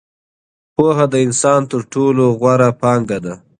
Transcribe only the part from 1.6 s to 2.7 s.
تر ټولو غوره